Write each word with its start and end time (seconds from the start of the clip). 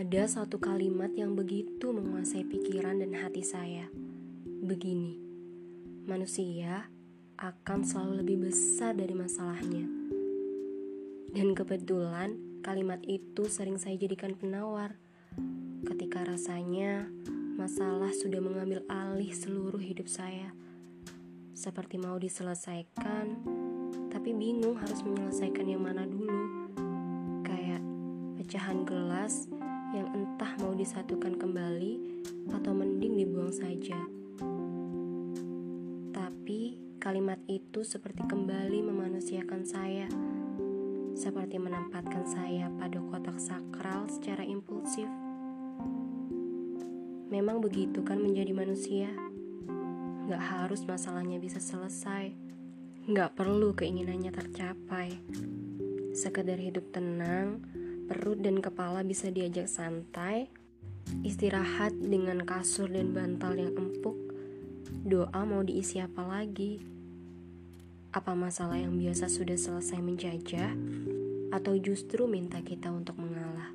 Ada 0.00 0.40
satu 0.40 0.56
kalimat 0.56 1.12
yang 1.12 1.36
begitu 1.36 1.92
menguasai 1.92 2.48
pikiran 2.48 3.04
dan 3.04 3.12
hati 3.20 3.44
saya. 3.44 3.84
Begini, 4.64 5.20
manusia 6.08 6.88
akan 7.36 7.84
selalu 7.84 8.24
lebih 8.24 8.48
besar 8.48 8.96
dari 8.96 9.12
masalahnya. 9.12 9.84
Dan 11.36 11.52
kebetulan 11.52 12.32
kalimat 12.64 13.04
itu 13.04 13.44
sering 13.52 13.76
saya 13.76 14.00
jadikan 14.00 14.32
penawar 14.32 14.96
ketika 15.84 16.24
rasanya 16.24 17.04
masalah 17.60 18.08
sudah 18.16 18.40
mengambil 18.40 18.80
alih 18.88 19.36
seluruh 19.36 19.84
hidup 19.84 20.08
saya. 20.08 20.56
Seperti 21.52 22.00
mau 22.00 22.16
diselesaikan, 22.16 23.36
tapi 24.08 24.32
bingung 24.32 24.80
harus 24.80 25.04
menyelesaikan 25.04 25.68
yang 25.68 25.84
mana 25.84 26.08
dulu. 26.08 26.72
Kayak 27.44 27.84
pecahan 28.40 28.88
gelas 28.88 29.59
yang 29.90 30.06
entah 30.14 30.54
mau 30.62 30.70
disatukan 30.70 31.34
kembali 31.34 31.92
atau 32.54 32.72
mending 32.74 33.18
dibuang 33.18 33.50
saja. 33.50 33.98
Tapi 36.14 36.78
kalimat 37.02 37.38
itu 37.50 37.82
seperti 37.82 38.22
kembali 38.26 38.86
memanusiakan 38.86 39.62
saya, 39.66 40.06
seperti 41.18 41.58
menempatkan 41.58 42.22
saya 42.22 42.70
pada 42.78 43.02
kotak 43.10 43.38
sakral 43.42 44.06
secara 44.06 44.46
impulsif. 44.46 45.10
Memang 47.30 47.62
begitu 47.62 48.02
kan 48.02 48.18
menjadi 48.18 48.50
manusia? 48.50 49.10
Gak 50.30 50.42
harus 50.42 50.86
masalahnya 50.86 51.42
bisa 51.42 51.58
selesai, 51.58 52.30
gak 53.10 53.34
perlu 53.34 53.74
keinginannya 53.74 54.30
tercapai. 54.30 55.18
Sekedar 56.10 56.58
hidup 56.58 56.90
tenang, 56.90 57.62
perut 58.10 58.42
dan 58.42 58.58
kepala 58.58 59.06
bisa 59.06 59.30
diajak 59.30 59.70
santai, 59.70 60.50
istirahat 61.22 61.94
dengan 61.94 62.42
kasur 62.42 62.90
dan 62.90 63.14
bantal 63.14 63.54
yang 63.54 63.70
empuk, 63.78 64.18
doa 65.06 65.46
mau 65.46 65.62
diisi 65.62 66.02
apa 66.02 66.26
lagi? 66.26 66.82
Apa 68.10 68.34
masalah 68.34 68.82
yang 68.82 68.98
biasa 68.98 69.30
sudah 69.30 69.54
selesai 69.54 70.02
menjajah, 70.02 70.74
atau 71.54 71.78
justru 71.78 72.26
minta 72.26 72.58
kita 72.58 72.90
untuk 72.90 73.14
mengalah? 73.22 73.70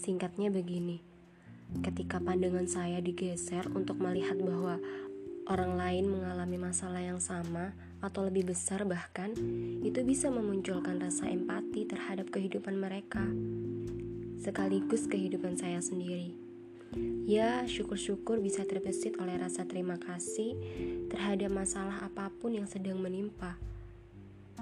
Singkatnya 0.00 0.48
begini, 0.48 1.04
ketika 1.84 2.24
pandangan 2.24 2.64
saya 2.64 3.04
digeser 3.04 3.68
untuk 3.76 4.00
melihat 4.00 4.40
bahwa 4.40 4.80
orang 5.44 5.76
lain 5.76 6.08
mengalami 6.08 6.56
masalah 6.56 7.04
yang 7.04 7.20
sama 7.20 7.76
atau 8.02 8.26
lebih 8.26 8.50
besar 8.50 8.82
bahkan, 8.82 9.30
itu 9.80 10.02
bisa 10.02 10.26
memunculkan 10.26 10.98
rasa 10.98 11.30
empati 11.30 11.86
terhadap 11.86 12.28
kehidupan 12.34 12.74
mereka, 12.74 13.22
sekaligus 14.42 15.06
kehidupan 15.06 15.54
saya 15.54 15.78
sendiri. 15.78 16.34
Ya, 17.24 17.64
syukur-syukur 17.64 18.42
bisa 18.42 18.66
terbesit 18.66 19.16
oleh 19.16 19.38
rasa 19.38 19.64
terima 19.64 19.96
kasih 19.96 20.58
terhadap 21.08 21.48
masalah 21.54 22.04
apa 22.04 22.28
pun 22.42 22.52
yang 22.52 22.66
sedang 22.68 23.00
menimpa. 23.00 23.56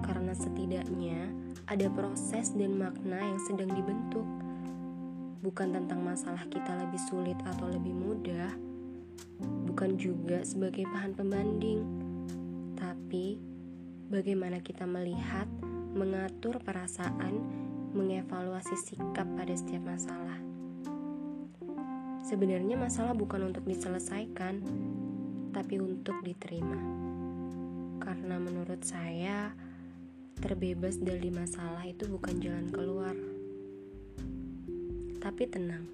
Karena 0.00 0.32
setidaknya 0.32 1.28
ada 1.68 1.90
proses 1.92 2.54
dan 2.54 2.78
makna 2.78 3.18
yang 3.20 3.40
sedang 3.44 3.68
dibentuk. 3.74 4.24
Bukan 5.44 5.76
tentang 5.76 6.00
masalah 6.00 6.46
kita 6.48 6.72
lebih 6.80 7.02
sulit 7.10 7.36
atau 7.44 7.68
lebih 7.68 7.92
mudah, 7.92 8.48
bukan 9.68 10.00
juga 10.00 10.40
sebagai 10.40 10.88
bahan 10.88 11.12
pembanding 11.12 12.03
bagaimana 14.14 14.62
kita 14.62 14.86
melihat, 14.86 15.50
mengatur 15.90 16.62
perasaan, 16.62 17.34
mengevaluasi 17.98 18.78
sikap 18.78 19.26
pada 19.34 19.50
setiap 19.50 19.82
masalah. 19.82 20.38
Sebenarnya 22.22 22.78
masalah 22.78 23.10
bukan 23.10 23.50
untuk 23.50 23.66
diselesaikan, 23.66 24.62
tapi 25.50 25.82
untuk 25.82 26.14
diterima. 26.22 26.78
Karena 27.98 28.38
menurut 28.38 28.86
saya, 28.86 29.50
terbebas 30.38 31.02
dari 31.02 31.34
masalah 31.34 31.82
itu 31.82 32.06
bukan 32.06 32.38
jalan 32.38 32.70
keluar. 32.70 33.18
Tapi 35.18 35.42
tenang, 35.50 35.90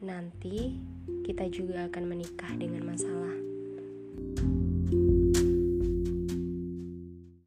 nanti 0.00 0.80
kita 1.28 1.52
juga 1.52 1.84
akan 1.92 2.04
menikah 2.08 2.56
dengan 2.56 2.88
masalah. 2.88 3.51